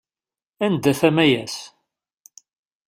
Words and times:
Anda-t 0.65 1.01
Amayas? 1.09 1.55